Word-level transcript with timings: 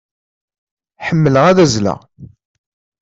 Ḥemmleɣ 1.07 1.45
ad 1.47 1.57
azzleɣ. 1.63 1.99